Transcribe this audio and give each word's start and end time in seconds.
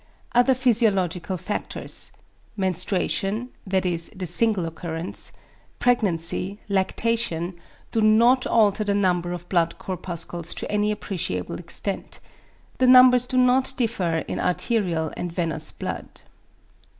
Other 0.31 0.55
physiological 0.55 1.37
factors: 1.37 2.11
=menstruation= 2.57 3.49
(that 3.67 3.85
is, 3.85 4.09
the 4.15 4.25
single 4.25 4.65
occurrence), 4.65 5.31
=pregnancy=, 5.77 6.57
=lactation=, 6.67 7.53
do 7.91 8.01
not 8.01 8.47
alter 8.47 8.83
the 8.83 8.95
number 8.95 9.31
of 9.31 9.47
blood 9.47 9.77
corpuscles 9.77 10.55
to 10.55 10.71
any 10.71 10.91
appreciable 10.91 11.59
extent. 11.59 12.19
The 12.79 12.87
numbers 12.87 13.27
do 13.27 13.37
not 13.37 13.75
differ 13.77 14.23
in 14.27 14.39
arterial 14.39 15.13
and 15.15 15.31
venous 15.31 15.69
blood. 15.71 16.21